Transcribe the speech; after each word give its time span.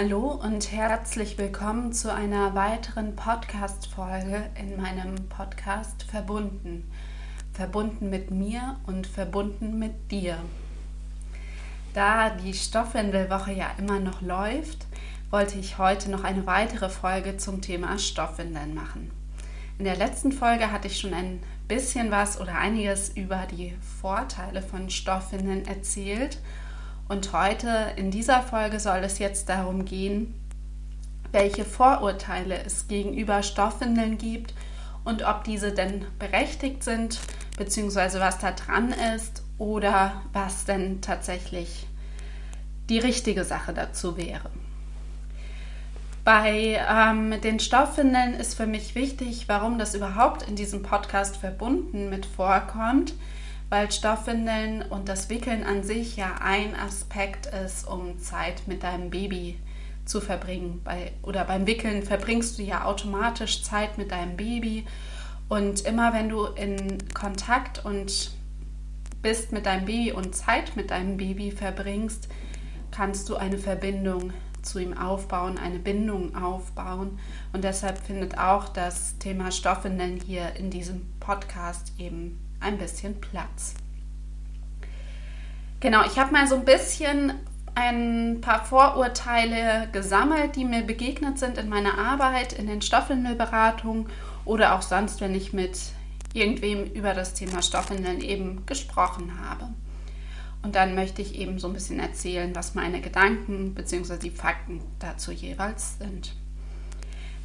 Hallo 0.00 0.30
und 0.30 0.70
herzlich 0.70 1.38
willkommen 1.38 1.92
zu 1.92 2.14
einer 2.14 2.54
weiteren 2.54 3.16
Podcast-Folge 3.16 4.48
in 4.54 4.80
meinem 4.80 5.16
Podcast 5.28 6.04
Verbunden. 6.04 6.88
Verbunden 7.52 8.08
mit 8.08 8.30
mir 8.30 8.76
und 8.86 9.08
verbunden 9.08 9.76
mit 9.76 10.12
dir. 10.12 10.38
Da 11.94 12.30
die 12.30 12.54
Stoffwindelwoche 12.54 13.50
ja 13.50 13.72
immer 13.76 13.98
noch 13.98 14.22
läuft, 14.22 14.86
wollte 15.30 15.58
ich 15.58 15.78
heute 15.78 16.12
noch 16.12 16.22
eine 16.22 16.46
weitere 16.46 16.90
Folge 16.90 17.36
zum 17.36 17.60
Thema 17.60 17.98
Stoffwindeln 17.98 18.76
machen. 18.76 19.10
In 19.80 19.84
der 19.84 19.96
letzten 19.96 20.30
Folge 20.30 20.70
hatte 20.70 20.86
ich 20.86 21.00
schon 21.00 21.12
ein 21.12 21.40
bisschen 21.66 22.12
was 22.12 22.40
oder 22.40 22.56
einiges 22.56 23.08
über 23.16 23.48
die 23.50 23.74
Vorteile 24.00 24.62
von 24.62 24.90
Stoffwindeln 24.90 25.66
erzählt 25.66 26.38
und 27.08 27.32
heute 27.32 27.92
in 27.96 28.10
dieser 28.10 28.42
Folge 28.42 28.78
soll 28.80 28.98
es 28.98 29.18
jetzt 29.18 29.48
darum 29.48 29.84
gehen, 29.84 30.34
welche 31.32 31.64
Vorurteile 31.64 32.62
es 32.64 32.88
gegenüber 32.88 33.42
Stoffwindeln 33.42 34.18
gibt 34.18 34.54
und 35.04 35.22
ob 35.26 35.44
diese 35.44 35.72
denn 35.72 36.04
berechtigt 36.18 36.84
sind, 36.84 37.18
beziehungsweise 37.56 38.20
was 38.20 38.38
da 38.38 38.52
dran 38.52 38.94
ist 39.16 39.42
oder 39.56 40.22
was 40.32 40.64
denn 40.64 41.00
tatsächlich 41.00 41.86
die 42.88 42.98
richtige 42.98 43.44
Sache 43.44 43.72
dazu 43.72 44.16
wäre. 44.16 44.50
Bei 46.24 46.78
ähm, 46.90 47.40
den 47.40 47.58
Stoffwindeln 47.58 48.34
ist 48.34 48.54
für 48.54 48.66
mich 48.66 48.94
wichtig, 48.94 49.48
warum 49.48 49.78
das 49.78 49.94
überhaupt 49.94 50.42
in 50.42 50.56
diesem 50.56 50.82
Podcast 50.82 51.38
verbunden 51.38 52.10
mit 52.10 52.26
vorkommt 52.26 53.14
weil 53.70 53.90
Stoffwindeln 53.92 54.82
und 54.82 55.08
das 55.08 55.28
Wickeln 55.28 55.62
an 55.62 55.82
sich 55.82 56.16
ja 56.16 56.36
ein 56.40 56.74
Aspekt 56.74 57.46
ist, 57.46 57.86
um 57.86 58.18
Zeit 58.18 58.66
mit 58.66 58.82
deinem 58.82 59.10
Baby 59.10 59.58
zu 60.04 60.20
verbringen. 60.20 60.80
Bei, 60.84 61.12
oder 61.22 61.44
beim 61.44 61.66
Wickeln 61.66 62.02
verbringst 62.02 62.58
du 62.58 62.62
ja 62.62 62.84
automatisch 62.84 63.62
Zeit 63.62 63.98
mit 63.98 64.10
deinem 64.10 64.36
Baby. 64.36 64.86
Und 65.48 65.82
immer 65.82 66.14
wenn 66.14 66.28
du 66.28 66.46
in 66.46 66.98
Kontakt 67.12 67.84
und 67.84 68.32
bist 69.20 69.52
mit 69.52 69.66
deinem 69.66 69.84
Baby 69.84 70.12
und 70.12 70.34
Zeit 70.34 70.76
mit 70.76 70.90
deinem 70.90 71.16
Baby 71.16 71.50
verbringst, 71.50 72.28
kannst 72.90 73.28
du 73.28 73.36
eine 73.36 73.58
Verbindung 73.58 74.32
zu 74.62 74.78
ihm 74.78 74.96
aufbauen, 74.96 75.58
eine 75.58 75.78
Bindung 75.78 76.34
aufbauen. 76.34 77.18
Und 77.52 77.64
deshalb 77.64 77.98
findet 77.98 78.38
auch 78.38 78.68
das 78.68 79.18
Thema 79.18 79.50
Stoffwindeln 79.50 80.20
hier 80.20 80.56
in 80.56 80.70
diesem 80.70 81.06
Podcast 81.20 81.92
eben 81.98 82.38
ein 82.60 82.78
bisschen 82.78 83.20
Platz. 83.20 83.74
Genau, 85.80 86.04
ich 86.04 86.18
habe 86.18 86.32
mal 86.32 86.46
so 86.46 86.56
ein 86.56 86.64
bisschen 86.64 87.32
ein 87.74 88.40
paar 88.40 88.64
Vorurteile 88.64 89.88
gesammelt, 89.92 90.56
die 90.56 90.64
mir 90.64 90.82
begegnet 90.82 91.38
sind 91.38 91.58
in 91.58 91.68
meiner 91.68 91.96
Arbeit, 91.96 92.52
in 92.52 92.66
den 92.66 92.82
Stoffwindelberatungen 92.82 94.08
oder 94.44 94.74
auch 94.74 94.82
sonst, 94.82 95.20
wenn 95.20 95.34
ich 95.34 95.52
mit 95.52 95.78
irgendwem 96.34 96.84
über 96.92 97.14
das 97.14 97.34
Thema 97.34 97.62
Stoffwindeln 97.62 98.20
eben 98.20 98.66
gesprochen 98.66 99.40
habe. 99.40 99.68
Und 100.62 100.74
dann 100.74 100.96
möchte 100.96 101.22
ich 101.22 101.36
eben 101.36 101.60
so 101.60 101.68
ein 101.68 101.74
bisschen 101.74 102.00
erzählen, 102.00 102.54
was 102.54 102.74
meine 102.74 103.00
Gedanken 103.00 103.74
bzw. 103.74 104.18
die 104.18 104.30
Fakten 104.30 104.80
dazu 104.98 105.30
jeweils 105.30 105.98
sind. 105.98 106.34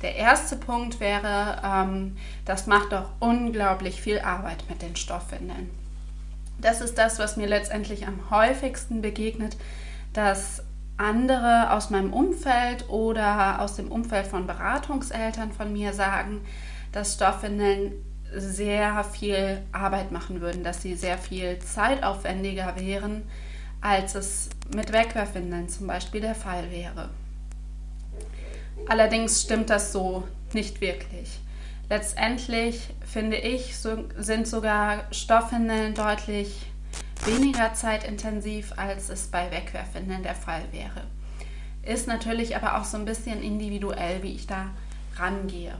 Der 0.04 0.18
erste 0.18 0.58
Punkt 0.58 1.00
wäre, 1.00 1.62
ähm, 1.64 2.18
das 2.46 2.68
macht 2.68 2.92
doch 2.92 3.10
unglaublich 3.20 4.02
viel 4.02 4.20
Arbeit 4.20 4.66
mit 4.70 4.82
den 4.82 4.98
Stoffwindeln. 4.98 5.70
Das 6.60 6.82
ist 6.82 6.98
das, 6.98 7.20
was 7.20 7.38
mir 7.38 7.48
letztendlich 7.48 8.06
am 8.06 8.30
häufigsten 8.30 9.02
begegnet, 9.02 9.58
dass 10.12 10.62
andere 10.98 11.72
aus 11.72 11.90
meinem 11.90 12.14
Umfeld 12.14 12.90
oder 12.90 13.62
aus 13.62 13.76
dem 13.76 13.92
Umfeld 13.92 14.28
von 14.28 14.46
Beratungseltern 14.46 15.52
von 15.52 15.72
mir 15.74 15.94
sagen, 15.94 16.42
dass 16.92 17.16
Stoffwindeln 17.16 17.94
sehr 18.36 19.04
viel 19.06 19.62
Arbeit 19.72 20.12
machen 20.12 20.42
würden, 20.42 20.64
dass 20.64 20.82
sie 20.82 20.96
sehr 20.96 21.18
viel 21.18 21.60
zeitaufwendiger 21.60 22.76
wären, 22.78 23.24
als 23.82 24.16
es 24.16 24.50
mit 24.76 24.92
Wegwerfwindeln 24.92 25.70
zum 25.70 25.88
Beispiel 25.88 26.22
der 26.22 26.36
Fall 26.36 26.70
wäre. 26.72 27.10
Allerdings 28.88 29.42
stimmt 29.42 29.70
das 29.70 29.92
so 29.92 30.24
nicht 30.54 30.82
wirklich. 30.82 31.40
Letztendlich 31.90 32.90
finde 33.06 33.38
ich, 33.38 33.78
so, 33.78 34.06
sind 34.18 34.48
sogar 34.48 35.04
Stoffwindeln 35.12 35.94
deutlich 35.94 36.66
weniger 37.26 37.74
zeitintensiv, 37.74 38.74
als 38.78 39.10
es 39.10 39.28
bei 39.28 39.52
Wegwerfwindeln 39.52 40.24
der 40.24 40.36
Fall 40.36 40.64
wäre. 40.72 41.04
Ist 41.84 42.08
natürlich 42.08 42.56
aber 42.56 42.80
auch 42.80 42.86
so 42.86 42.98
ein 42.98 43.06
bisschen 43.06 43.42
individuell, 43.42 44.24
wie 44.24 44.34
ich 44.34 44.48
da 44.48 44.70
rangehe. 45.18 45.76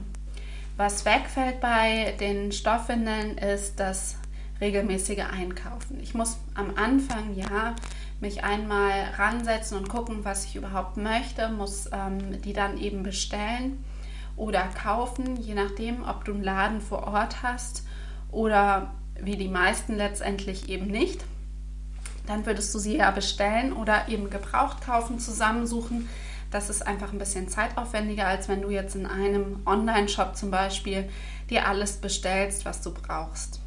Was 0.76 1.06
wegfällt 1.06 1.62
bei 1.62 2.14
den 2.20 2.52
Stoffwindeln 2.52 3.38
ist 3.38 3.80
das 3.80 4.18
regelmäßige 4.60 5.26
Einkaufen. 5.32 6.00
Ich 6.02 6.14
muss 6.14 6.38
am 6.56 6.76
Anfang 6.76 7.36
ja 7.36 7.76
mich 8.24 8.44
einmal 8.44 8.92
ransetzen 9.18 9.78
und 9.78 9.90
gucken, 9.90 10.24
was 10.26 10.46
ich 10.46 10.56
überhaupt 10.56 10.98
möchte, 10.98 11.50
muss 11.50 11.90
ähm, 11.92 12.42
die 12.42 12.54
dann 12.54 12.78
eben 12.80 13.04
bestellen 13.04 13.84
oder 14.36 14.64
kaufen, 14.70 15.36
je 15.36 15.54
nachdem, 15.54 16.04
ob 16.04 16.26
du 16.26 16.34
einen 16.34 16.44
Laden 16.44 16.82
vor 16.82 17.06
Ort 17.06 17.44
hast 17.44 17.84
oder 18.32 18.94
wie 19.22 19.38
die 19.38 19.50
meisten 19.50 19.96
letztendlich 19.96 20.70
eben 20.70 20.88
nicht. 20.88 21.24
Dann 22.26 22.46
würdest 22.46 22.74
du 22.74 22.80
sie 22.80 22.98
ja 22.98 23.12
bestellen 23.12 23.74
oder 23.74 24.08
eben 24.08 24.30
gebraucht 24.30 24.82
kaufen, 24.82 25.20
zusammensuchen. 25.20 26.08
Das 26.50 26.70
ist 26.70 26.88
einfach 26.88 27.12
ein 27.12 27.20
bisschen 27.20 27.50
zeitaufwendiger, 27.50 28.26
als 28.26 28.48
wenn 28.48 28.62
du 28.62 28.70
jetzt 28.70 28.96
in 28.96 29.06
einem 29.06 29.62
Online-Shop 29.66 30.38
zum 30.38 30.50
Beispiel 30.50 31.10
dir 31.50 31.68
alles 31.68 31.98
bestellst, 31.98 32.64
was 32.64 32.82
du 32.82 32.94
brauchst. 32.94 33.63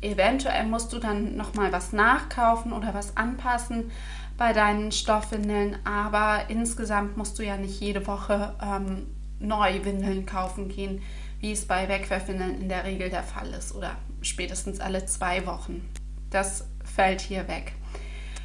Eventuell 0.00 0.66
musst 0.66 0.92
du 0.92 0.98
dann 0.98 1.36
nochmal 1.36 1.72
was 1.72 1.92
nachkaufen 1.92 2.72
oder 2.72 2.94
was 2.94 3.16
anpassen 3.16 3.90
bei 4.36 4.52
deinen 4.52 4.92
Stoffwindeln, 4.92 5.78
aber 5.84 6.48
insgesamt 6.48 7.16
musst 7.16 7.38
du 7.38 7.44
ja 7.44 7.56
nicht 7.56 7.80
jede 7.80 8.06
Woche 8.06 8.54
ähm, 8.62 9.06
neu 9.38 9.84
Windeln 9.84 10.26
kaufen 10.26 10.68
gehen, 10.68 11.02
wie 11.40 11.52
es 11.52 11.66
bei 11.66 11.88
Wegwerfwindeln 11.88 12.60
in 12.60 12.68
der 12.68 12.84
Regel 12.84 13.08
der 13.08 13.22
Fall 13.22 13.48
ist 13.48 13.74
oder 13.74 13.96
spätestens 14.22 14.80
alle 14.80 15.06
zwei 15.06 15.46
Wochen. 15.46 15.88
Das 16.30 16.66
fällt 16.84 17.20
hier 17.20 17.48
weg. 17.48 17.72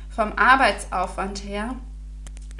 Vom 0.09 0.34
Arbeitsaufwand 0.34 1.44
her 1.44 1.75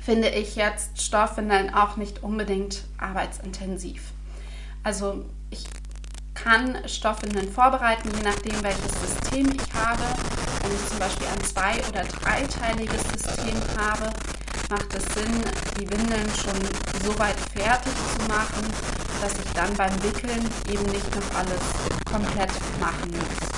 finde 0.02 0.30
ich 0.30 0.56
jetzt 0.56 1.02
Stoffwindeln 1.02 1.74
auch 1.74 1.98
nicht 1.98 2.24
unbedingt 2.24 2.86
arbeitsintensiv. 2.98 4.12
Also 4.84 5.26
ich 5.50 5.66
kann 6.34 6.78
Stoffwindeln 6.88 7.52
vorbereiten, 7.52 8.10
je 8.16 8.24
nachdem, 8.24 8.64
welches 8.64 8.92
System 9.02 9.52
ich 9.52 9.74
habe. 9.74 10.04
Wenn 10.62 10.72
ich 10.74 10.88
zum 10.90 11.00
Beispiel 11.00 11.28
ein 11.28 11.44
zwei- 11.44 11.84
oder 11.90 12.04
dreiteiliges 12.04 13.04
System 13.04 13.62
habe, 13.78 14.12
macht 14.70 14.94
es 14.94 15.04
Sinn, 15.14 15.44
die 15.80 15.90
Windeln 15.90 16.30
schon 16.36 16.60
so 17.04 17.18
weit 17.20 17.38
fertig 17.54 17.94
zu 18.16 18.28
machen, 18.28 18.66
dass 19.22 19.34
ich 19.34 19.52
dann 19.54 19.74
beim 19.76 19.92
Wickeln 20.04 20.50
eben 20.70 20.86
nicht 20.86 21.16
noch 21.16 21.38
alles 21.38 21.62
komplett 22.10 22.52
machen 22.80 23.12
muss. 23.12 23.52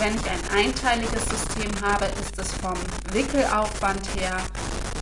Wenn 0.00 0.14
ich 0.14 0.30
ein 0.30 0.66
einteiliges 0.66 1.24
System 1.24 1.70
habe, 1.82 2.06
ist 2.06 2.38
es 2.38 2.52
vom 2.54 2.78
Wickelaufwand 3.12 4.00
her 4.16 4.38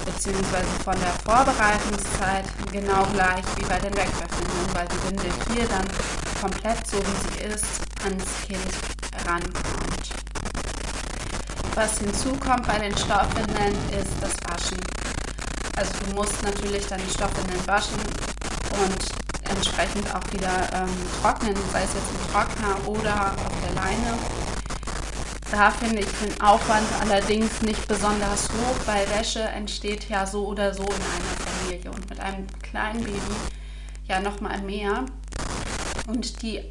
bzw. 0.04 0.64
von 0.84 0.96
der 0.98 1.12
Vorbereitungszeit 1.24 2.44
genau 2.72 3.06
gleich 3.12 3.44
wie 3.56 3.64
bei 3.66 3.78
den 3.78 3.94
Wegwerfwindeln, 3.94 4.74
weil 4.74 4.88
die 4.88 5.08
Windel 5.08 5.32
hier 5.52 5.68
dann 5.68 5.86
komplett 6.40 6.86
so 6.86 6.98
wie 6.98 7.38
sie 7.38 7.54
ist 7.54 7.82
ans 8.04 8.24
Kind 8.46 9.26
rankommt. 9.26 10.10
Was 11.74 11.98
hinzukommt 11.98 12.66
bei 12.66 12.78
den 12.78 12.96
Stoffwindeln 12.96 13.74
ist 13.90 14.12
das 14.20 14.34
Waschen. 14.48 14.78
Also 15.76 15.92
du 16.04 16.14
musst 16.14 16.42
natürlich 16.42 16.86
dann 16.86 17.00
die 17.06 17.10
Stoffwindeln 17.10 17.66
waschen 17.66 17.98
und 18.82 19.50
entsprechend 19.50 20.14
auch 20.14 20.32
wieder 20.32 20.68
ähm, 20.74 20.88
trocknen, 21.20 21.54
sei 21.72 21.82
es 21.82 21.94
jetzt 21.94 22.10
im 22.10 22.32
Trockner 22.32 22.88
oder 22.88 23.32
auf 23.32 23.52
der 23.64 23.74
Leine. 23.74 24.18
Da 25.50 25.70
finde 25.70 26.00
ich 26.00 26.08
den 26.22 26.40
Aufwand 26.42 26.86
allerdings 27.00 27.62
nicht 27.62 27.88
besonders 27.88 28.48
hoch, 28.48 28.86
weil 28.86 29.08
Wäsche 29.10 29.40
entsteht 29.40 30.08
ja 30.08 30.26
so 30.26 30.46
oder 30.46 30.74
so 30.74 30.82
in 30.82 30.90
einer 30.90 31.36
Familie 31.46 31.90
und 31.90 32.10
mit 32.10 32.20
einem 32.20 32.46
kleinen 32.60 33.02
Baby 33.02 33.20
ja 34.06 34.20
nochmal 34.20 34.60
mehr. 34.60 35.06
Und 36.08 36.42
die 36.42 36.62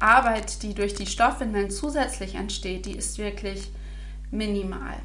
Arbeit, 0.00 0.62
die 0.62 0.74
durch 0.74 0.94
die 0.94 1.06
Stoffwindeln 1.06 1.70
zusätzlich 1.70 2.34
entsteht, 2.34 2.84
die 2.84 2.92
ist 2.92 3.16
wirklich 3.16 3.70
minimal. 4.30 4.96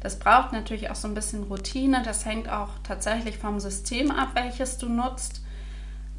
Das 0.00 0.18
braucht 0.18 0.52
natürlich 0.52 0.90
auch 0.90 0.96
so 0.96 1.08
ein 1.08 1.14
bisschen 1.14 1.44
Routine. 1.44 2.02
Das 2.04 2.26
hängt 2.26 2.50
auch 2.50 2.68
tatsächlich 2.82 3.38
vom 3.38 3.58
System 3.58 4.10
ab, 4.10 4.32
welches 4.34 4.76
du 4.76 4.88
nutzt. 4.90 5.40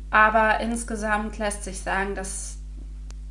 Aber 0.10 0.60
insgesamt 0.60 1.38
lässt 1.38 1.66
sich 1.66 1.82
sagen, 1.82 2.16
dass 2.16 2.58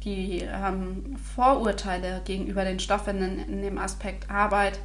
die 0.04 0.42
ähm, 0.42 1.16
Vorurteile 1.34 2.22
gegenüber 2.24 2.64
den 2.64 2.78
Stoffwindeln 2.78 3.40
in 3.40 3.62
dem 3.62 3.78
Aspekt 3.78 4.30
Arbeit 4.30 4.78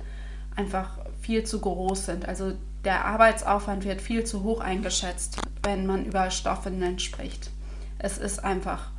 einfach 0.55 0.97
viel 1.21 1.43
zu 1.43 1.59
groß 1.59 2.07
sind. 2.07 2.27
Also 2.27 2.53
der 2.83 3.05
Arbeitsaufwand 3.05 3.85
wird 3.85 4.01
viel 4.01 4.23
zu 4.23 4.41
hoch 4.43 4.59
eingeschätzt, 4.59 5.39
wenn 5.61 5.85
man 5.85 6.05
über 6.05 6.31
Stoffwindeln 6.31 6.97
spricht. 6.97 7.51
Es 7.99 8.17
ist 8.17 8.43
einfach 8.43 8.91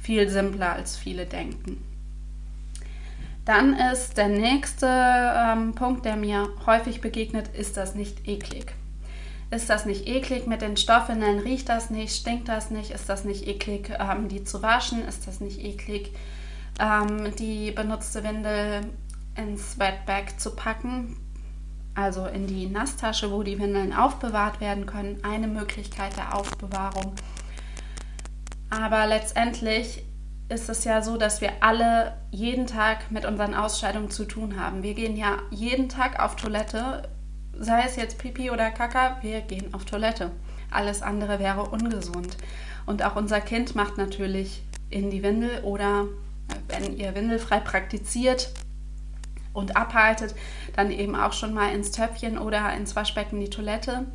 viel 0.00 0.28
simpler, 0.28 0.72
als 0.72 0.96
viele 0.96 1.26
denken. 1.26 1.82
Dann 3.44 3.74
ist 3.74 4.16
der 4.16 4.28
nächste 4.28 4.86
ähm, 4.86 5.74
Punkt, 5.74 6.04
der 6.04 6.16
mir 6.16 6.48
häufig 6.66 7.00
begegnet, 7.00 7.48
ist 7.48 7.76
das 7.76 7.94
nicht 7.94 8.28
eklig. 8.28 8.72
Ist 9.50 9.68
das 9.68 9.84
nicht 9.84 10.06
eklig 10.06 10.46
mit 10.46 10.62
den 10.62 10.76
Stoffwindeln? 10.76 11.40
Riecht 11.40 11.68
das 11.68 11.90
nicht? 11.90 12.14
Stinkt 12.16 12.48
das 12.48 12.70
nicht? 12.70 12.90
Ist 12.90 13.08
das 13.08 13.24
nicht 13.24 13.46
eklig, 13.46 13.92
ähm, 13.98 14.28
die 14.28 14.44
zu 14.44 14.62
waschen? 14.62 15.06
Ist 15.06 15.26
das 15.26 15.40
nicht 15.40 15.62
eklig, 15.62 16.12
ähm, 16.80 17.34
die 17.36 17.72
benutzte 17.72 18.22
Windel 18.24 18.80
ins 19.36 19.78
Wetbag 19.78 20.38
zu 20.38 20.54
packen? 20.54 21.16
Also 21.94 22.26
in 22.26 22.46
die 22.46 22.66
Nasstasche, 22.66 23.30
wo 23.30 23.42
die 23.42 23.58
Windeln 23.58 23.92
aufbewahrt 23.92 24.60
werden 24.60 24.86
können. 24.86 25.18
Eine 25.22 25.48
Möglichkeit 25.48 26.16
der 26.16 26.34
Aufbewahrung. 26.34 27.12
Aber 28.72 29.06
letztendlich 29.06 30.02
ist 30.48 30.70
es 30.70 30.84
ja 30.84 31.02
so, 31.02 31.18
dass 31.18 31.42
wir 31.42 31.50
alle 31.60 32.16
jeden 32.30 32.66
Tag 32.66 33.10
mit 33.10 33.26
unseren 33.26 33.54
Ausscheidungen 33.54 34.10
zu 34.10 34.24
tun 34.24 34.58
haben. 34.58 34.82
Wir 34.82 34.94
gehen 34.94 35.14
ja 35.14 35.36
jeden 35.50 35.90
Tag 35.90 36.18
auf 36.18 36.36
Toilette, 36.36 37.06
sei 37.52 37.82
es 37.84 37.96
jetzt 37.96 38.16
Pipi 38.16 38.50
oder 38.50 38.70
Kaka, 38.70 39.18
wir 39.20 39.42
gehen 39.42 39.74
auf 39.74 39.84
Toilette. 39.84 40.30
Alles 40.70 41.02
andere 41.02 41.38
wäre 41.38 41.64
ungesund. 41.64 42.38
Und 42.86 43.04
auch 43.04 43.14
unser 43.14 43.42
Kind 43.42 43.74
macht 43.74 43.98
natürlich 43.98 44.62
in 44.88 45.10
die 45.10 45.22
Windel 45.22 45.60
oder 45.64 46.06
wenn 46.68 46.96
ihr 46.96 47.14
windelfrei 47.14 47.60
praktiziert 47.60 48.54
und 49.52 49.76
abhaltet, 49.76 50.34
dann 50.74 50.90
eben 50.90 51.14
auch 51.14 51.34
schon 51.34 51.52
mal 51.52 51.74
ins 51.74 51.90
Töpfchen 51.90 52.38
oder 52.38 52.72
ins 52.72 52.96
Waschbecken 52.96 53.38
die 53.38 53.50
Toilette. 53.50 54.06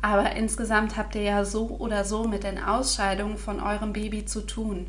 Aber 0.00 0.32
insgesamt 0.36 0.96
habt 0.96 1.14
ihr 1.14 1.22
ja 1.22 1.44
so 1.44 1.68
oder 1.78 2.04
so 2.04 2.24
mit 2.24 2.44
den 2.44 2.62
Ausscheidungen 2.62 3.36
von 3.36 3.60
eurem 3.60 3.92
Baby 3.92 4.24
zu 4.24 4.42
tun. 4.42 4.86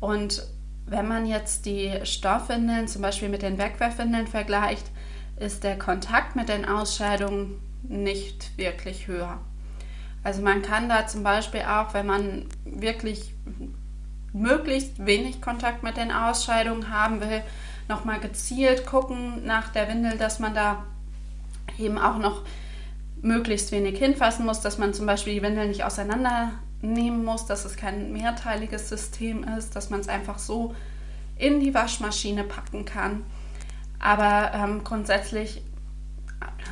Und 0.00 0.46
wenn 0.86 1.06
man 1.06 1.26
jetzt 1.26 1.66
die 1.66 2.00
Stoffwindeln 2.04 2.88
zum 2.88 3.02
Beispiel 3.02 3.28
mit 3.28 3.42
den 3.42 3.58
Wegwerfwindeln 3.58 4.26
vergleicht, 4.26 4.86
ist 5.38 5.64
der 5.64 5.78
Kontakt 5.78 6.34
mit 6.36 6.48
den 6.48 6.64
Ausscheidungen 6.64 7.60
nicht 7.82 8.56
wirklich 8.56 9.06
höher. 9.06 9.38
Also 10.24 10.40
man 10.40 10.62
kann 10.62 10.88
da 10.88 11.06
zum 11.06 11.22
Beispiel 11.22 11.62
auch, 11.62 11.94
wenn 11.94 12.06
man 12.06 12.46
wirklich 12.64 13.34
möglichst 14.32 15.04
wenig 15.04 15.42
Kontakt 15.42 15.82
mit 15.82 15.96
den 15.96 16.12
Ausscheidungen 16.12 16.90
haben 16.90 17.20
will, 17.20 17.42
nochmal 17.88 18.20
gezielt 18.20 18.86
gucken 18.86 19.44
nach 19.44 19.68
der 19.68 19.88
Windel, 19.88 20.16
dass 20.16 20.38
man 20.38 20.54
da 20.54 20.84
eben 21.78 21.98
auch 21.98 22.18
noch 22.18 22.42
möglichst 23.22 23.72
wenig 23.72 23.98
hinfassen 23.98 24.44
muss, 24.44 24.60
dass 24.60 24.78
man 24.78 24.92
zum 24.92 25.06
Beispiel 25.06 25.34
die 25.34 25.42
Windel 25.42 25.68
nicht 25.68 25.84
auseinander 25.84 26.50
nehmen 26.82 27.24
muss, 27.24 27.46
dass 27.46 27.64
es 27.64 27.76
kein 27.76 28.12
mehrteiliges 28.12 28.88
System 28.88 29.44
ist, 29.44 29.76
dass 29.76 29.90
man 29.90 30.00
es 30.00 30.08
einfach 30.08 30.38
so 30.38 30.74
in 31.36 31.60
die 31.60 31.72
Waschmaschine 31.72 32.44
packen 32.44 32.84
kann. 32.84 33.24
Aber 34.00 34.52
ähm, 34.52 34.82
grundsätzlich 34.82 35.62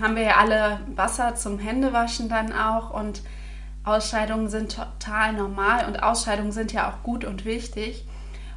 haben 0.00 0.16
wir 0.16 0.24
ja 0.24 0.36
alle 0.36 0.80
Wasser 0.96 1.36
zum 1.36 1.58
Händewaschen 1.58 2.28
dann 2.28 2.52
auch 2.52 2.90
und 2.90 3.22
Ausscheidungen 3.84 4.48
sind 4.48 4.76
total 4.76 5.32
normal 5.32 5.86
und 5.86 6.02
Ausscheidungen 6.02 6.52
sind 6.52 6.72
ja 6.72 6.90
auch 6.90 7.02
gut 7.02 7.24
und 7.24 7.44
wichtig. 7.44 8.04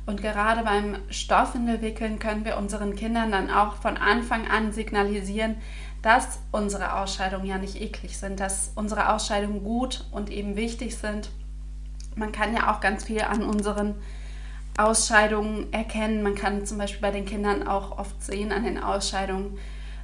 Und 0.05 0.21
gerade 0.21 0.63
beim 0.63 0.97
Stoffwindelwickeln 1.09 2.19
können 2.19 2.43
wir 2.43 2.57
unseren 2.57 2.95
Kindern 2.95 3.31
dann 3.31 3.49
auch 3.49 3.75
von 3.75 3.95
Anfang 3.95 4.47
an 4.49 4.73
signalisieren, 4.73 5.55
dass 6.03 6.39
unsere 6.51 6.95
Ausscheidungen 6.95 7.47
ja 7.47 7.57
nicht 7.57 7.81
eklig 7.81 8.19
sind, 8.19 8.39
dass 8.39 8.71
unsere 8.75 9.11
Ausscheidungen 9.11 9.63
gut 9.63 10.05
und 10.11 10.29
eben 10.29 10.55
wichtig 10.55 10.95
sind 10.97 11.31
man 12.15 12.31
kann 12.31 12.55
ja 12.55 12.71
auch 12.71 12.79
ganz 12.79 13.03
viel 13.03 13.21
an 13.21 13.43
unseren 13.43 13.95
Ausscheidungen 14.77 15.71
erkennen. 15.71 16.23
Man 16.23 16.35
kann 16.35 16.65
zum 16.65 16.77
Beispiel 16.77 17.01
bei 17.01 17.11
den 17.11 17.25
Kindern 17.25 17.67
auch 17.67 17.97
oft 17.97 18.23
sehen 18.23 18.51
an 18.51 18.63
den 18.63 18.81
Ausscheidungen, 18.81 19.57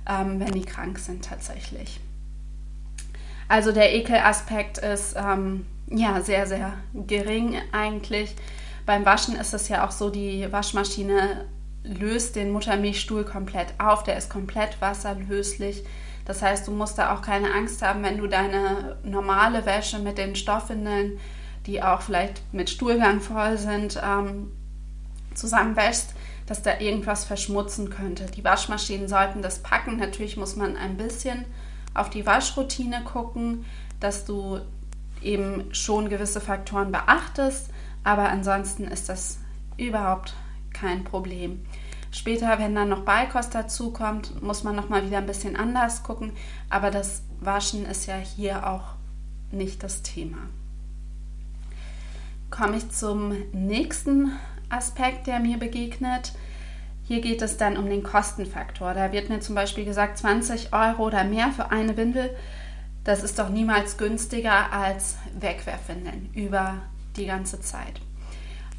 ähm, 0.07 0.39
wenn 0.39 0.51
die 0.51 0.65
krank 0.65 0.99
sind 0.99 1.25
tatsächlich. 1.25 1.99
Also 3.47 3.71
der 3.71 3.95
Ekelaspekt 3.95 4.77
ist 4.77 5.15
ähm, 5.17 5.65
ja 5.87 6.21
sehr, 6.21 6.45
sehr 6.45 6.73
gering 6.93 7.57
eigentlich. 7.71 8.35
Beim 8.85 9.05
Waschen 9.05 9.35
ist 9.35 9.53
es 9.53 9.69
ja 9.69 9.87
auch 9.87 9.91
so, 9.91 10.09
die 10.09 10.51
Waschmaschine 10.51 11.45
löst 11.83 12.35
den 12.35 12.51
Muttermilchstuhl 12.51 13.23
komplett 13.23 13.73
auf, 13.77 14.03
der 14.03 14.17
ist 14.17 14.29
komplett 14.29 14.81
wasserlöslich. 14.81 15.83
Das 16.25 16.41
heißt, 16.41 16.67
du 16.67 16.71
musst 16.71 16.97
da 16.97 17.13
auch 17.15 17.21
keine 17.21 17.53
Angst 17.53 17.81
haben, 17.81 18.03
wenn 18.03 18.17
du 18.17 18.27
deine 18.27 18.97
normale 19.03 19.65
Wäsche 19.65 19.99
mit 19.99 20.17
den 20.17 20.35
Stoffwindeln 20.35 21.19
die 21.65 21.83
auch 21.83 22.01
vielleicht 22.01 22.41
mit 22.53 22.69
Stuhlgang 22.69 23.21
voll 23.21 23.57
sind, 23.57 24.01
ähm, 24.03 24.51
zusammenwäschst, 25.33 26.13
dass 26.45 26.63
da 26.63 26.79
irgendwas 26.79 27.25
verschmutzen 27.25 27.89
könnte. 27.89 28.25
Die 28.25 28.43
Waschmaschinen 28.43 29.07
sollten 29.07 29.41
das 29.41 29.59
packen. 29.59 29.97
Natürlich 29.97 30.35
muss 30.35 30.55
man 30.55 30.75
ein 30.75 30.97
bisschen 30.97 31.45
auf 31.93 32.09
die 32.09 32.25
Waschroutine 32.25 33.03
gucken, 33.03 33.65
dass 33.99 34.25
du 34.25 34.59
eben 35.21 35.73
schon 35.73 36.09
gewisse 36.09 36.41
Faktoren 36.41 36.91
beachtest, 36.91 37.69
aber 38.03 38.29
ansonsten 38.29 38.85
ist 38.85 39.09
das 39.09 39.37
überhaupt 39.77 40.33
kein 40.73 41.03
Problem. 41.03 41.65
Später, 42.11 42.57
wenn 42.59 42.73
dann 42.73 42.89
noch 42.89 43.05
Beikost 43.05 43.53
dazu 43.53 43.91
kommt, 43.91 44.41
muss 44.41 44.63
man 44.63 44.75
noch 44.75 44.89
mal 44.89 45.05
wieder 45.05 45.19
ein 45.19 45.27
bisschen 45.27 45.55
anders 45.55 46.03
gucken, 46.03 46.33
aber 46.69 46.89
das 46.91 47.21
Waschen 47.39 47.85
ist 47.85 48.07
ja 48.07 48.15
hier 48.15 48.67
auch 48.67 48.95
nicht 49.51 49.83
das 49.83 50.01
Thema 50.01 50.37
komme 52.49 52.77
ich 52.77 52.89
zum 52.89 53.35
nächsten 53.53 54.31
Aspekt, 54.69 55.27
der 55.27 55.39
mir 55.39 55.57
begegnet. 55.57 56.33
Hier 57.03 57.21
geht 57.21 57.41
es 57.41 57.57
dann 57.57 57.77
um 57.77 57.89
den 57.89 58.03
Kostenfaktor. 58.03 58.93
Da 58.93 59.11
wird 59.11 59.29
mir 59.29 59.39
zum 59.39 59.55
Beispiel 59.55 59.85
gesagt, 59.85 60.17
20 60.17 60.73
Euro 60.73 61.07
oder 61.07 61.23
mehr 61.23 61.51
für 61.51 61.71
eine 61.71 61.97
Windel, 61.97 62.35
das 63.03 63.23
ist 63.23 63.39
doch 63.39 63.49
niemals 63.49 63.97
günstiger 63.97 64.71
als 64.71 65.17
Wegwerfwindeln 65.39 66.29
über 66.33 66.75
die 67.15 67.25
ganze 67.25 67.59
Zeit. 67.61 68.01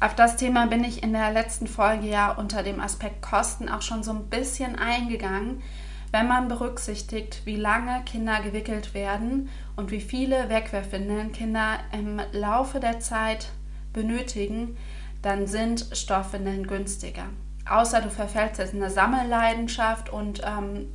Auf 0.01 0.15
das 0.15 0.35
Thema 0.35 0.65
bin 0.65 0.83
ich 0.83 1.03
in 1.03 1.13
der 1.13 1.31
letzten 1.31 1.67
Folge 1.67 2.07
ja 2.07 2.31
unter 2.31 2.63
dem 2.63 2.79
Aspekt 2.79 3.21
Kosten 3.21 3.69
auch 3.69 3.83
schon 3.83 4.01
so 4.01 4.09
ein 4.09 4.29
bisschen 4.31 4.75
eingegangen. 4.75 5.61
Wenn 6.09 6.27
man 6.27 6.47
berücksichtigt, 6.47 7.43
wie 7.45 7.55
lange 7.55 8.01
Kinder 8.03 8.41
gewickelt 8.41 8.95
werden 8.95 9.49
und 9.75 9.91
wie 9.91 10.01
viele 10.01 10.49
Wegwerfwindeln 10.49 11.33
Kinder 11.33 11.77
im 11.91 12.19
Laufe 12.31 12.79
der 12.79 12.99
Zeit 12.99 13.49
benötigen, 13.93 14.75
dann 15.21 15.45
sind 15.45 15.85
Stoffwindeln 15.91 16.65
günstiger. 16.65 17.25
Außer 17.69 18.01
du 18.01 18.09
verfällst 18.09 18.57
jetzt 18.57 18.73
in 18.73 18.81
eine 18.81 18.91
Sammelleidenschaft 18.91 20.11
und 20.11 20.41
ähm, 20.43 20.87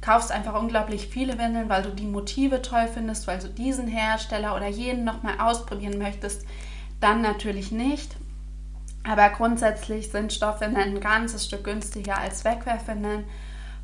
kaufst 0.00 0.30
einfach 0.30 0.54
unglaublich 0.54 1.08
viele 1.08 1.38
Windeln, 1.38 1.68
weil 1.68 1.82
du 1.82 1.90
die 1.90 2.06
Motive 2.06 2.62
toll 2.62 2.86
findest, 2.86 3.26
weil 3.26 3.40
du 3.40 3.48
diesen 3.48 3.88
Hersteller 3.88 4.54
oder 4.54 4.68
jeden 4.68 5.02
nochmal 5.02 5.40
ausprobieren 5.40 5.98
möchtest, 5.98 6.46
dann 7.02 7.20
natürlich 7.20 7.72
nicht. 7.72 8.16
Aber 9.04 9.28
grundsätzlich 9.30 10.10
sind 10.10 10.32
Stoffwindeln 10.32 10.96
ein 10.96 11.00
ganzes 11.00 11.46
Stück 11.46 11.64
günstiger 11.64 12.18
als 12.18 12.44
Wegwerfwindeln. 12.44 13.24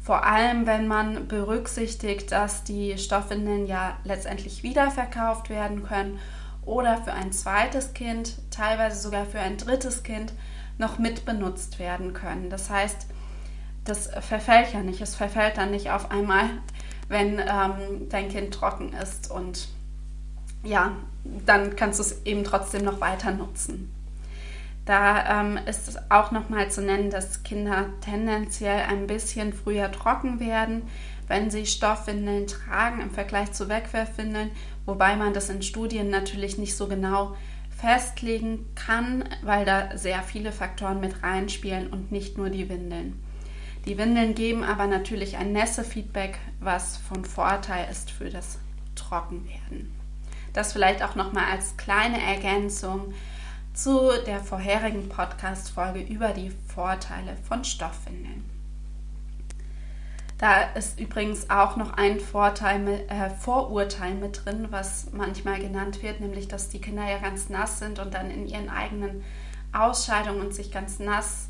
Vor 0.00 0.24
allem, 0.24 0.66
wenn 0.66 0.86
man 0.86 1.26
berücksichtigt, 1.26 2.30
dass 2.32 2.64
die 2.64 2.96
Stoffwindeln 2.98 3.66
ja 3.66 3.96
letztendlich 4.04 4.62
wiederverkauft 4.62 5.50
werden 5.50 5.82
können 5.82 6.18
oder 6.64 6.98
für 6.98 7.12
ein 7.12 7.32
zweites 7.32 7.94
Kind, 7.94 8.36
teilweise 8.50 9.00
sogar 9.00 9.26
für 9.26 9.40
ein 9.40 9.56
drittes 9.56 10.02
Kind 10.02 10.32
noch 10.78 10.98
mit 10.98 11.24
benutzt 11.24 11.78
werden 11.78 12.12
können. 12.12 12.48
Das 12.48 12.70
heißt, 12.70 13.06
das 13.84 14.08
verfällt 14.20 14.72
ja 14.72 14.80
nicht. 14.80 15.00
Es 15.00 15.16
verfällt 15.16 15.56
dann 15.56 15.72
nicht 15.72 15.90
auf 15.90 16.10
einmal, 16.10 16.48
wenn 17.08 17.38
ähm, 17.38 18.08
dein 18.08 18.28
Kind 18.28 18.54
trocken 18.54 18.92
ist 18.92 19.30
und 19.30 19.68
ja, 20.62 20.92
dann 21.46 21.76
kannst 21.76 21.98
du 21.98 22.02
es 22.02 22.24
eben 22.24 22.44
trotzdem 22.44 22.84
noch 22.84 23.00
weiter 23.00 23.30
nutzen. 23.32 23.92
Da 24.84 25.40
ähm, 25.40 25.58
ist 25.66 25.88
es 25.88 25.98
auch 26.10 26.30
nochmal 26.30 26.70
zu 26.70 26.80
nennen, 26.80 27.10
dass 27.10 27.42
Kinder 27.42 27.86
tendenziell 28.00 28.84
ein 28.88 29.06
bisschen 29.06 29.52
früher 29.52 29.92
trocken 29.92 30.40
werden, 30.40 30.82
wenn 31.26 31.50
sie 31.50 31.66
Stoffwindeln 31.66 32.46
tragen 32.46 33.02
im 33.02 33.10
Vergleich 33.10 33.52
zu 33.52 33.68
Wegwerfwindeln 33.68 34.50
wobei 34.88 35.16
man 35.16 35.34
das 35.34 35.50
in 35.50 35.62
Studien 35.62 36.08
natürlich 36.08 36.56
nicht 36.56 36.74
so 36.74 36.88
genau 36.88 37.36
festlegen 37.76 38.64
kann, 38.74 39.22
weil 39.42 39.66
da 39.66 39.96
sehr 39.96 40.22
viele 40.22 40.50
Faktoren 40.50 40.98
mit 40.98 41.22
reinspielen 41.22 41.88
und 41.88 42.10
nicht 42.10 42.38
nur 42.38 42.48
die 42.48 42.70
Windeln. 42.70 43.22
Die 43.84 43.98
Windeln 43.98 44.34
geben 44.34 44.64
aber 44.64 44.86
natürlich 44.86 45.36
ein 45.36 45.52
Nässe-Feedback, 45.52 46.38
was 46.58 46.96
von 46.96 47.26
Vorteil 47.26 47.86
ist 47.90 48.10
für 48.10 48.30
das 48.30 48.58
Trockenwerden. 48.94 49.97
Das 50.52 50.72
vielleicht 50.72 51.02
auch 51.02 51.14
nochmal 51.14 51.44
als 51.52 51.76
kleine 51.76 52.22
Ergänzung 52.22 53.12
zu 53.74 54.10
der 54.26 54.40
vorherigen 54.40 55.08
Podcast-Folge 55.08 56.00
über 56.00 56.30
die 56.30 56.50
Vorteile 56.50 57.36
von 57.48 57.64
Stoffwindeln. 57.64 58.44
Da 60.38 60.62
ist 60.74 61.00
übrigens 61.00 61.50
auch 61.50 61.76
noch 61.76 61.94
ein 61.94 62.20
Vorteil, 62.20 63.04
äh, 63.08 63.28
Vorurteil 63.30 64.14
mit 64.14 64.44
drin, 64.44 64.68
was 64.70 65.08
manchmal 65.12 65.58
genannt 65.58 66.02
wird, 66.02 66.20
nämlich 66.20 66.46
dass 66.46 66.68
die 66.68 66.80
Kinder 66.80 67.08
ja 67.08 67.18
ganz 67.18 67.48
nass 67.48 67.80
sind 67.80 67.98
und 67.98 68.14
dann 68.14 68.30
in 68.30 68.46
ihren 68.46 68.68
eigenen 68.68 69.24
Ausscheidungen 69.72 70.52
sich 70.52 70.70
ganz 70.70 71.00
nass 71.00 71.48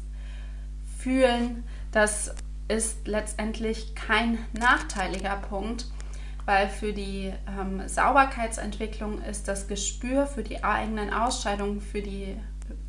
fühlen. 0.98 1.64
Das 1.92 2.34
ist 2.68 3.06
letztendlich 3.06 3.94
kein 3.94 4.38
nachteiliger 4.52 5.36
Punkt, 5.36 5.86
weil 6.48 6.70
für 6.70 6.94
die 6.94 7.30
ähm, 7.46 7.86
Sauberkeitsentwicklung 7.86 9.20
ist 9.20 9.48
das 9.48 9.68
Gespür 9.68 10.26
für 10.26 10.42
die 10.42 10.64
eigenen 10.64 11.12
Ausscheidungen, 11.12 11.82
für, 11.82 12.00
die, 12.00 12.38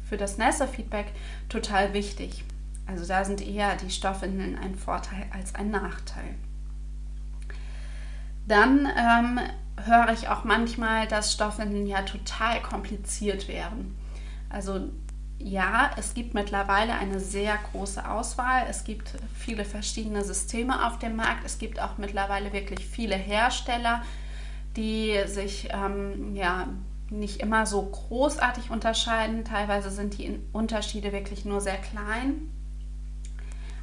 für 0.07 0.15
das 0.15 0.37
Nässe-Feedback 0.37 1.07
total 1.49 1.93
wichtig. 1.93 2.45
Also 2.85 3.05
da 3.05 3.25
sind 3.25 3.45
eher 3.45 3.75
die 3.75 3.89
Stoffwindeln 3.89 4.57
ein 4.57 4.75
Vorteil 4.75 5.25
als 5.33 5.55
ein 5.55 5.71
Nachteil. 5.71 6.35
Dann 8.47 8.85
ähm, 8.97 9.41
höre 9.83 10.13
ich 10.13 10.29
auch 10.29 10.45
manchmal, 10.45 11.09
dass 11.09 11.33
Stoffwindeln 11.33 11.85
ja 11.85 12.03
total 12.03 12.61
kompliziert 12.61 13.49
wären. 13.49 13.93
Also 14.47 14.87
ja, 15.39 15.91
es 15.97 16.13
gibt 16.13 16.33
mittlerweile 16.33 16.93
eine 16.93 17.19
sehr 17.19 17.57
große 17.71 18.09
Auswahl. 18.09 18.65
Es 18.69 18.83
gibt 18.83 19.13
viele 19.37 19.65
verschiedene 19.65 20.23
Systeme 20.23 20.85
auf 20.85 20.99
dem 20.99 21.15
Markt. 21.15 21.45
Es 21.45 21.57
gibt 21.57 21.79
auch 21.79 21.97
mittlerweile 21.97 22.53
wirklich 22.53 22.85
viele 22.85 23.15
Hersteller, 23.15 24.03
die 24.75 25.17
sich 25.25 25.69
ähm, 25.71 26.35
ja 26.35 26.67
nicht 27.09 27.39
immer 27.39 27.65
so 27.65 27.81
großartig 27.81 28.69
unterscheiden. 28.69 29.45
Teilweise 29.45 29.89
sind 29.89 30.17
die 30.17 30.39
Unterschiede 30.51 31.11
wirklich 31.11 31.45
nur 31.45 31.61
sehr 31.61 31.77
klein 31.77 32.49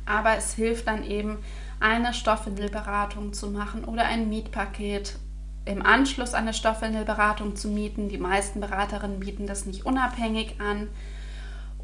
aber 0.06 0.36
es 0.36 0.54
hilft 0.54 0.86
dann 0.86 1.04
eben, 1.04 1.38
eine 1.78 2.14
Stoffwindelberatung 2.14 3.34
zu 3.34 3.50
machen 3.50 3.84
oder 3.84 4.06
ein 4.06 4.30
Mietpaket 4.30 5.18
im 5.66 5.84
Anschluss 5.84 6.32
an 6.32 6.44
eine 6.44 6.54
Stoffwindelberatung 6.54 7.56
zu 7.56 7.68
mieten. 7.68 8.08
Die 8.08 8.16
meisten 8.16 8.60
Beraterinnen 8.60 9.20
bieten 9.20 9.46
das 9.46 9.66
nicht 9.66 9.84
unabhängig 9.84 10.58
an. 10.60 10.88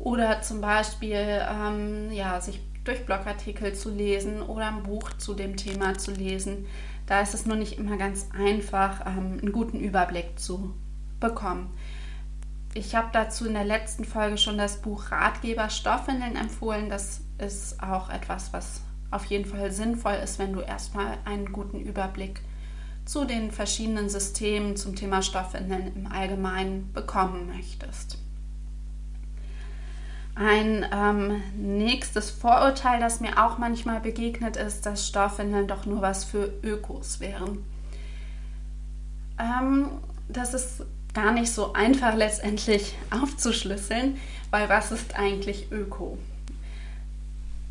Oder 0.03 0.43
zum 0.43 0.61
Beispiel 0.61 1.43
ähm, 1.49 2.11
ja, 2.11 2.41
sich 2.41 2.61
durch 2.83 3.07
Blogartikel 3.07 3.73
zu 3.73 3.89
lesen 3.89 4.43
oder 4.43 4.67
ein 4.67 4.83
Buch 4.83 5.13
zu 5.13 5.33
dem 5.33 5.57
Thema 5.57 5.97
zu 5.97 6.11
lesen. 6.11 6.67
Da 7.07 7.21
ist 7.21 7.35
es 7.35 7.47
nur 7.47 7.57
nicht 7.57 7.79
immer 7.79 7.97
ganz 7.97 8.29
einfach, 8.37 9.07
ähm, 9.07 9.39
einen 9.41 9.53
guten 9.53 9.79
Überblick 9.79 10.41
zu 10.41 10.75
bekommen. 11.21 11.73
Ich 12.75 12.97
habe 12.97 13.11
dazu 13.13 13.47
in 13.47 13.55
der 13.55 13.65
letzten 13.65 14.05
Folge 14.05 14.39
schon 14.39 14.59
das 14.59 14.83
Buch 14.83 15.13
Ratgeber 15.13 15.71
Stoffwindeln 15.71 16.35
empfohlen. 16.35 16.89
Das 16.89 17.21
ist 17.39 17.81
auch 17.81 18.11
etwas, 18.11 18.53
was 18.53 18.81
auf 19.13 19.27
jeden 19.27 19.45
Fall 19.45 19.71
sinnvoll 19.71 20.15
ist, 20.15 20.41
wenn 20.41 20.53
du 20.53 20.63
erstmal 20.63 21.19
einen 21.25 21.53
guten 21.53 21.79
Überblick 21.79 22.41
zu 23.05 23.25
den 23.25 23.53
verschiedenen 23.53 24.09
Systemen 24.09 24.75
zum 24.75 24.97
Thema 24.97 25.23
Stoffwindeln 25.23 25.93
im 25.95 26.07
Allgemeinen 26.09 26.93
bekommen 26.93 27.47
möchtest. 27.55 28.19
Ein 30.35 30.87
ähm, 30.93 31.43
nächstes 31.57 32.31
Vorurteil, 32.31 33.01
das 33.01 33.21
mir 33.21 33.45
auch 33.45 33.59
manchmal 33.59 34.01
begegnet, 34.01 34.57
ist, 34.57 34.87
dass 34.87 35.07
Stoffwindeln 35.07 35.69
doch 35.69 35.85
nur 35.85 36.01
was 36.01 36.25
für 36.25 36.53
Ökos 36.63 37.21
wären. 37.21 37.65
Ähm, 39.39 39.91
das 40.29 40.55
ist 40.55 40.85
gar 41.13 41.33
nicht 41.33 41.53
so 41.53 41.75
einfach 41.75 42.15
letztendlich 42.15 42.97
aufzuschlüsseln, 43.11 44.19
weil 44.51 44.69
was 44.69 44.91
ist 44.91 45.19
eigentlich 45.19 45.71
Öko? 45.71 46.19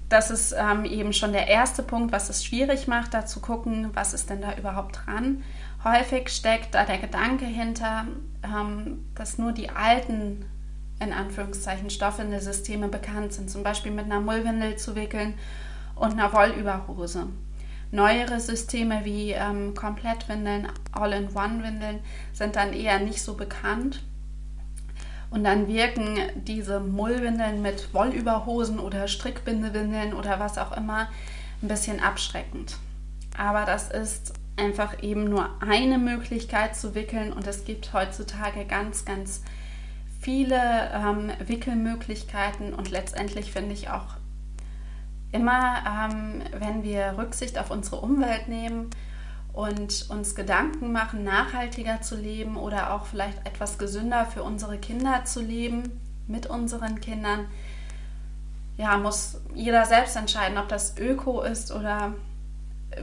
Das 0.10 0.30
ist 0.30 0.54
ähm, 0.58 0.84
eben 0.84 1.14
schon 1.14 1.32
der 1.32 1.48
erste 1.48 1.84
Punkt, 1.84 2.12
was 2.12 2.30
es 2.30 2.44
schwierig 2.44 2.86
macht, 2.86 3.14
da 3.14 3.26
zu 3.26 3.40
gucken, 3.40 3.92
was 3.94 4.14
ist 4.14 4.30
denn 4.30 4.42
da 4.42 4.54
überhaupt 4.58 5.00
dran. 5.06 5.42
Häufig 5.86 6.30
steckt 6.30 6.76
da 6.76 6.84
der 6.84 6.98
Gedanke 6.98 7.46
hinter, 7.46 8.06
ähm, 8.44 9.06
dass 9.16 9.38
nur 9.38 9.54
die 9.54 9.70
alten, 9.70 10.46
in 11.02 11.14
Anführungszeichen, 11.14 11.90
Stoffwindelsysteme 11.90 12.88
bekannt 12.88 13.34
sind, 13.34 13.50
zum 13.50 13.64
Beispiel 13.64 13.92
mit 13.92 14.06
einer 14.06 14.22
Mullwindel 14.22 14.78
zu 14.78 14.96
wickeln 14.96 15.34
und 15.96 16.12
einer 16.14 16.32
Wollüberhose. 16.32 17.28
Neuere 17.92 18.40
Systeme 18.40 19.04
wie 19.04 19.32
ähm, 19.32 19.74
Komplettwindeln, 19.76 20.68
All-in-One-Windeln 20.94 22.00
sind 22.32 22.56
dann 22.56 22.72
eher 22.72 23.00
nicht 23.00 23.22
so 23.22 23.34
bekannt. 23.34 24.04
Und 25.30 25.44
dann 25.44 25.68
wirken 25.68 26.18
diese 26.36 26.80
Mullwindeln 26.80 27.62
mit 27.62 27.94
Wollüberhosen 27.94 28.80
oder 28.80 29.08
Strickbindewindeln 29.08 30.14
oder 30.14 30.40
was 30.40 30.58
auch 30.58 30.76
immer 30.76 31.08
ein 31.62 31.68
bisschen 31.68 32.00
abschreckend. 32.00 32.78
Aber 33.38 33.66
das 33.66 33.90
ist 33.90 34.34
einfach 34.58 35.02
eben 35.02 35.26
nur 35.26 35.50
eine 35.62 35.98
Möglichkeit 35.98 36.76
zu 36.76 36.96
wickeln 36.96 37.34
und 37.34 37.48
es 37.48 37.66
gibt 37.66 37.94
heutzutage 37.94 38.66
ganz, 38.66 39.06
ganz 39.06 39.42
viele 40.22 40.92
ähm, 40.94 41.32
Wickelmöglichkeiten 41.46 42.74
und 42.74 42.92
letztendlich 42.92 43.52
finde 43.52 43.74
ich 43.74 43.90
auch 43.90 44.18
immer, 45.32 45.78
ähm, 45.88 46.44
wenn 46.60 46.84
wir 46.84 47.16
Rücksicht 47.18 47.58
auf 47.58 47.72
unsere 47.72 47.98
Umwelt 47.98 48.48
nehmen 48.48 48.92
und 49.52 50.10
uns 50.10 50.36
Gedanken 50.36 50.92
machen, 50.92 51.24
nachhaltiger 51.24 52.02
zu 52.02 52.16
leben 52.16 52.56
oder 52.56 52.94
auch 52.94 53.08
vielleicht 53.08 53.46
etwas 53.48 53.80
gesünder 53.80 54.26
für 54.26 54.44
unsere 54.44 54.78
Kinder 54.78 55.26
zu 55.26 55.42
leben, 55.42 56.00
mit 56.28 56.46
unseren 56.46 57.02
Kindern, 57.02 57.48
ja, 58.78 58.98
muss 58.98 59.42
jeder 59.54 59.86
selbst 59.86 60.16
entscheiden, 60.16 60.58
ob 60.58 60.70
das 60.70 60.98
Öko 60.98 61.42
ist 61.42 61.72
oder 61.72 62.14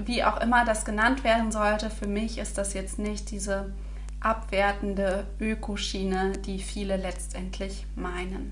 wie 0.05 0.23
auch 0.23 0.41
immer 0.41 0.65
das 0.65 0.85
genannt 0.85 1.25
werden 1.25 1.51
sollte. 1.51 1.91
Für 1.91 2.07
mich 2.07 2.39
ist 2.39 2.59
das 2.59 2.75
jetzt 2.75 2.99
nicht 2.99 3.31
diese 3.31 3.73
abwertende 4.21 5.27
Ökoschiene, 5.41 6.33
die 6.33 6.59
viele 6.59 6.97
letztendlich 6.97 7.87
meinen. 7.95 8.51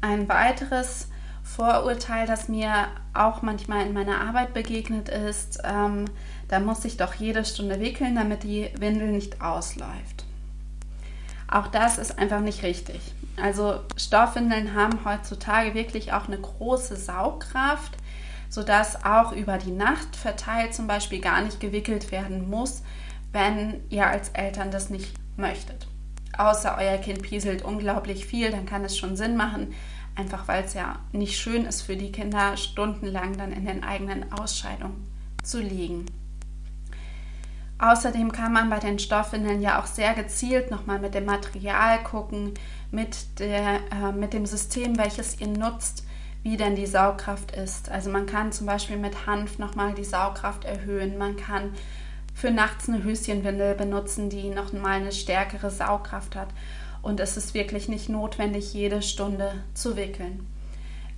Ein 0.00 0.28
weiteres 0.28 1.08
Vorurteil, 1.42 2.26
das 2.26 2.48
mir 2.48 2.88
auch 3.12 3.42
manchmal 3.42 3.86
in 3.86 3.92
meiner 3.92 4.20
Arbeit 4.20 4.54
begegnet 4.54 5.08
ist, 5.08 5.60
ähm, 5.64 6.04
da 6.48 6.60
muss 6.60 6.84
ich 6.84 6.96
doch 6.96 7.14
jede 7.14 7.44
Stunde 7.44 7.80
wickeln, 7.80 8.14
damit 8.14 8.44
die 8.44 8.70
Windel 8.78 9.08
nicht 9.08 9.40
ausläuft. 9.40 10.24
Auch 11.48 11.66
das 11.66 11.98
ist 11.98 12.18
einfach 12.18 12.40
nicht 12.40 12.62
richtig. 12.62 13.00
Also 13.40 13.80
Stoffwindeln 13.96 14.74
haben 14.74 15.04
heutzutage 15.04 15.74
wirklich 15.74 16.12
auch 16.12 16.28
eine 16.28 16.38
große 16.38 16.94
Saugkraft, 16.96 17.96
sodass 18.48 19.04
auch 19.04 19.32
über 19.32 19.58
die 19.58 19.72
Nacht 19.72 20.14
verteilt 20.14 20.74
zum 20.74 20.86
Beispiel 20.86 21.20
gar 21.20 21.40
nicht 21.42 21.60
gewickelt 21.60 22.12
werden 22.12 22.48
muss, 22.48 22.82
wenn 23.32 23.82
ihr 23.90 24.06
als 24.06 24.30
Eltern 24.30 24.70
das 24.70 24.90
nicht 24.90 25.14
möchtet. 25.36 25.86
Außer 26.36 26.76
euer 26.78 26.98
Kind 26.98 27.22
pieselt 27.22 27.62
unglaublich 27.62 28.26
viel, 28.26 28.50
dann 28.50 28.66
kann 28.66 28.84
es 28.84 28.96
schon 28.96 29.16
Sinn 29.16 29.36
machen, 29.36 29.74
einfach 30.14 30.48
weil 30.48 30.64
es 30.64 30.74
ja 30.74 30.98
nicht 31.12 31.38
schön 31.38 31.64
ist 31.64 31.82
für 31.82 31.96
die 31.96 32.12
Kinder, 32.12 32.56
stundenlang 32.56 33.36
dann 33.36 33.52
in 33.52 33.66
den 33.66 33.84
eigenen 33.84 34.32
Ausscheidungen 34.32 35.06
zu 35.42 35.60
liegen. 35.60 36.06
Außerdem 37.78 38.30
kann 38.30 38.52
man 38.52 38.68
bei 38.68 38.78
den 38.78 38.98
Stoffwindeln 38.98 39.62
ja 39.62 39.80
auch 39.80 39.86
sehr 39.86 40.12
gezielt 40.12 40.70
nochmal 40.70 40.98
mit 40.98 41.14
dem 41.14 41.24
Material 41.24 42.02
gucken, 42.02 42.52
mit, 42.90 43.38
der, 43.38 43.80
äh, 43.90 44.12
mit 44.12 44.34
dem 44.34 44.44
System, 44.44 44.98
welches 44.98 45.40
ihr 45.40 45.46
nutzt, 45.46 46.04
wie 46.42 46.58
denn 46.58 46.76
die 46.76 46.86
Saugkraft 46.86 47.52
ist. 47.52 47.90
Also 47.90 48.10
man 48.10 48.26
kann 48.26 48.52
zum 48.52 48.66
Beispiel 48.66 48.98
mit 48.98 49.26
Hanf 49.26 49.58
nochmal 49.58 49.94
die 49.94 50.04
Saugkraft 50.04 50.64
erhöhen. 50.64 51.16
Man 51.16 51.36
kann 51.36 51.72
für 52.40 52.50
nachts 52.50 52.88
eine 52.88 53.02
Höschenwindel 53.02 53.74
benutzen, 53.74 54.30
die 54.30 54.48
noch 54.48 54.72
mal 54.72 54.92
eine 54.92 55.12
stärkere 55.12 55.70
Saugkraft 55.70 56.34
hat 56.34 56.48
und 57.02 57.20
es 57.20 57.36
ist 57.36 57.52
wirklich 57.52 57.88
nicht 57.88 58.08
notwendig, 58.08 58.72
jede 58.72 59.02
Stunde 59.02 59.62
zu 59.74 59.94
wickeln. 59.96 60.46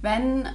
Wenn 0.00 0.48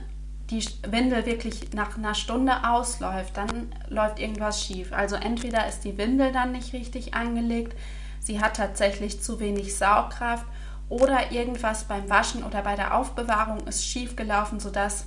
die 0.50 0.66
Windel 0.90 1.26
wirklich 1.26 1.74
nach 1.74 1.98
einer 1.98 2.16
Stunde 2.16 2.70
ausläuft, 2.70 3.38
dann 3.38 3.74
läuft 3.88 4.20
irgendwas 4.20 4.62
schief. 4.62 4.92
Also 4.92 5.16
entweder 5.16 5.68
ist 5.68 5.86
die 5.86 5.98
Windel 5.98 6.34
dann 6.34 6.52
nicht 6.52 6.74
richtig 6.74 7.14
angelegt, 7.14 7.74
sie 8.20 8.42
hat 8.42 8.58
tatsächlich 8.58 9.22
zu 9.22 9.40
wenig 9.40 9.76
Saugkraft 9.76 10.46
oder 10.90 11.32
irgendwas 11.32 11.86
beim 11.86 12.10
Waschen 12.10 12.44
oder 12.44 12.62
bei 12.62 12.76
der 12.76 12.98
Aufbewahrung 12.98 13.68
ist 13.68 13.86
schief 13.86 14.18
gelaufen, 14.18 14.60
sodass 14.60 15.06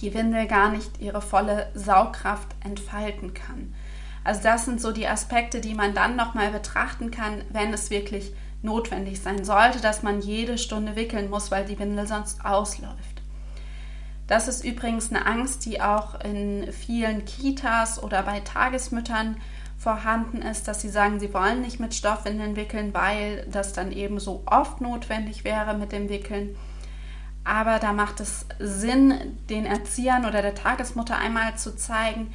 die 0.00 0.14
Windel 0.14 0.46
gar 0.46 0.70
nicht 0.70 1.00
ihre 1.00 1.20
volle 1.20 1.68
Saugkraft 1.74 2.48
entfalten 2.64 3.34
kann. 3.34 3.74
Also 4.24 4.42
das 4.42 4.64
sind 4.64 4.80
so 4.80 4.92
die 4.92 5.08
Aspekte, 5.08 5.60
die 5.60 5.74
man 5.74 5.94
dann 5.94 6.16
nochmal 6.16 6.50
betrachten 6.50 7.10
kann, 7.10 7.42
wenn 7.50 7.72
es 7.72 7.90
wirklich 7.90 8.32
notwendig 8.62 9.20
sein 9.20 9.44
sollte, 9.44 9.80
dass 9.80 10.02
man 10.02 10.20
jede 10.20 10.58
Stunde 10.58 10.94
wickeln 10.94 11.28
muss, 11.28 11.50
weil 11.50 11.64
die 11.64 11.78
Windel 11.78 12.06
sonst 12.06 12.44
ausläuft. 12.44 13.22
Das 14.28 14.48
ist 14.48 14.64
übrigens 14.64 15.10
eine 15.10 15.26
Angst, 15.26 15.64
die 15.66 15.82
auch 15.82 16.20
in 16.20 16.72
vielen 16.72 17.24
Kitas 17.24 18.02
oder 18.02 18.22
bei 18.22 18.40
Tagesmüttern 18.40 19.36
vorhanden 19.76 20.42
ist, 20.42 20.68
dass 20.68 20.80
sie 20.80 20.88
sagen, 20.88 21.18
sie 21.18 21.34
wollen 21.34 21.60
nicht 21.60 21.80
mit 21.80 21.92
Stoffwindeln 21.92 22.54
wickeln, 22.54 22.94
weil 22.94 23.44
das 23.50 23.72
dann 23.72 23.90
eben 23.90 24.20
so 24.20 24.44
oft 24.46 24.80
notwendig 24.80 25.42
wäre 25.42 25.74
mit 25.74 25.90
dem 25.90 26.08
Wickeln. 26.08 26.56
Aber 27.42 27.80
da 27.80 27.92
macht 27.92 28.20
es 28.20 28.46
Sinn, 28.60 29.36
den 29.50 29.66
Erziehern 29.66 30.24
oder 30.24 30.40
der 30.40 30.54
Tagesmutter 30.54 31.18
einmal 31.18 31.56
zu 31.56 31.74
zeigen, 31.74 32.32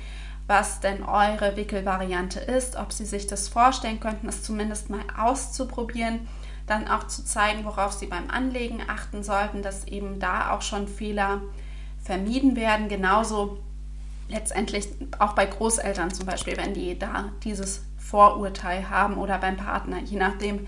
was 0.48 0.80
denn 0.80 1.04
eure 1.04 1.58
Wickelvariante 1.58 2.40
ist, 2.40 2.78
ob 2.78 2.94
sie 2.94 3.06
sich 3.06 3.28
das 3.28 3.50
vorstellen 3.50 4.00
könnten, 4.00 4.30
es 4.30 4.44
zumindest 4.44 4.90
mal 4.90 5.04
auszuprobieren, 5.18 6.28
dann 6.66 6.88
auch 6.88 7.08
zu 7.08 7.24
zeigen, 7.24 7.66
worauf 7.66 7.94
sie 7.94 8.08
beim 8.08 8.30
Anlegen 8.30 8.82
achten 8.88 9.24
sollten, 9.24 9.62
dass 9.62 9.86
eben 9.86 10.20
da 10.20 10.52
auch 10.52 10.62
schon 10.62 10.88
Fehler 10.88 11.42
vermieden 12.02 12.56
werden. 12.56 12.88
Genauso 12.88 13.60
letztendlich 14.30 14.88
auch 15.20 15.34
bei 15.34 15.46
Großeltern 15.46 16.12
zum 16.12 16.26
Beispiel, 16.26 16.58
wenn 16.58 16.74
die 16.74 16.98
da 16.98 17.26
dieses 17.44 17.84
Vorurteil 17.98 18.90
haben 18.90 19.18
oder 19.18 19.38
beim 19.38 19.58
Partner, 19.58 20.00
je 20.00 20.18
nachdem, 20.18 20.68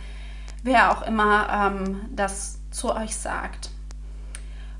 wer 0.63 0.91
auch 0.91 1.01
immer 1.03 1.73
ähm, 1.73 2.01
das 2.11 2.59
zu 2.71 2.93
euch 2.93 3.15
sagt. 3.15 3.71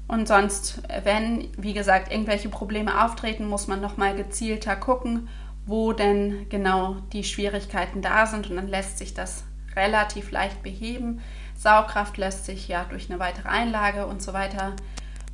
Und 0.09 0.27
sonst, 0.27 0.81
wenn, 1.03 1.49
wie 1.55 1.73
gesagt, 1.73 2.11
irgendwelche 2.11 2.49
Probleme 2.49 3.05
auftreten, 3.05 3.47
muss 3.47 3.67
man 3.67 3.79
nochmal 3.79 4.15
gezielter 4.15 4.75
gucken, 4.75 5.29
wo 5.67 5.93
denn 5.93 6.47
genau 6.49 6.95
die 7.13 7.23
Schwierigkeiten 7.23 8.01
da 8.01 8.25
sind 8.25 8.49
und 8.49 8.55
dann 8.55 8.67
lässt 8.67 8.97
sich 8.97 9.13
das 9.13 9.43
relativ 9.75 10.31
leicht 10.31 10.63
beheben. 10.63 11.21
Saugkraft 11.55 12.17
lässt 12.17 12.45
sich 12.45 12.67
ja 12.67 12.85
durch 12.89 13.07
eine 13.11 13.19
weitere 13.19 13.49
Einlage 13.49 14.07
und 14.07 14.23
so 14.23 14.33
weiter 14.33 14.75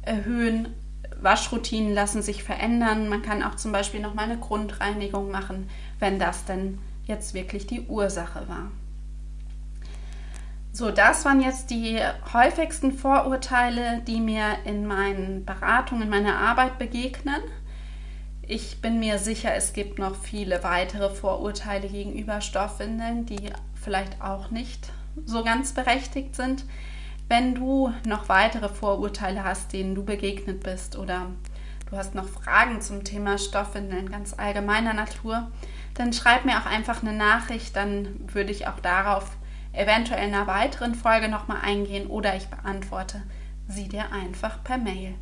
erhöhen. 0.01 0.73
Waschroutinen 1.21 1.93
lassen 1.93 2.21
sich 2.21 2.43
verändern. 2.43 3.07
Man 3.07 3.21
kann 3.21 3.43
auch 3.43 3.55
zum 3.55 3.71
Beispiel 3.71 4.01
nochmal 4.01 4.25
eine 4.25 4.39
Grundreinigung 4.39 5.31
machen, 5.31 5.69
wenn 5.99 6.19
das 6.19 6.43
denn 6.43 6.79
jetzt 7.05 7.33
wirklich 7.33 7.65
die 7.65 7.87
Ursache 7.87 8.49
war. 8.49 8.71
So, 10.75 10.91
das 10.91 11.23
waren 11.23 11.39
jetzt 11.39 11.69
die 11.69 12.01
häufigsten 12.33 12.91
Vorurteile, 12.91 14.01
die 14.05 14.19
mir 14.19 14.57
in 14.65 14.85
meinen 14.85 15.45
Beratungen, 15.45 16.03
in 16.03 16.09
meiner 16.09 16.37
Arbeit 16.37 16.77
begegnen. 16.77 17.39
Ich 18.41 18.81
bin 18.81 18.99
mir 18.99 19.17
sicher, 19.17 19.55
es 19.55 19.71
gibt 19.71 19.99
noch 19.99 20.17
viele 20.17 20.65
weitere 20.65 21.09
Vorurteile 21.09 21.87
gegenüber 21.87 22.41
Stoffwindeln, 22.41 23.25
die 23.25 23.53
vielleicht 23.73 24.21
auch 24.21 24.51
nicht 24.51 24.91
so 25.23 25.45
ganz 25.45 25.71
berechtigt 25.71 26.35
sind. 26.35 26.65
Wenn 27.29 27.55
du 27.55 27.93
noch 28.05 28.27
weitere 28.27 28.67
Vorurteile 28.67 29.45
hast, 29.45 29.71
denen 29.71 29.95
du 29.95 30.03
begegnet 30.03 30.61
bist 30.61 30.97
oder 30.97 31.27
du 31.89 31.95
hast 31.95 32.15
noch 32.15 32.27
Fragen 32.27 32.81
zum 32.81 33.05
Thema 33.05 33.37
Stoffwindeln 33.37 34.11
ganz 34.11 34.33
allgemeiner 34.37 34.93
Natur, 34.93 35.49
dann 35.93 36.11
schreib 36.11 36.43
mir 36.43 36.57
auch 36.57 36.65
einfach 36.65 37.01
eine 37.01 37.13
Nachricht, 37.13 37.77
dann 37.77 38.09
würde 38.27 38.51
ich 38.51 38.67
auch 38.67 38.81
darauf 38.81 39.37
eventuell 39.77 40.27
in 40.27 40.33
einer 40.33 40.47
weiteren 40.47 40.95
Folge 40.95 41.29
nochmal 41.29 41.59
eingehen 41.61 42.07
oder 42.07 42.35
ich 42.35 42.47
beantworte 42.47 43.23
sie 43.67 43.87
dir 43.87 44.11
einfach 44.11 44.63
per 44.63 44.77
Mail. 44.77 45.15